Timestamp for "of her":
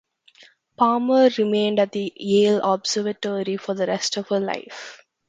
4.17-4.39